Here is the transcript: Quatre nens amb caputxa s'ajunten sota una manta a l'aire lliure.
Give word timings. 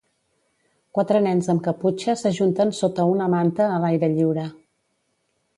Quatre 0.97 1.19
nens 1.27 1.49
amb 1.53 1.61
caputxa 1.67 2.17
s'ajunten 2.23 2.75
sota 2.81 3.07
una 3.13 3.31
manta 3.37 3.71
a 3.75 3.79
l'aire 3.85 4.13
lliure. 4.19 4.51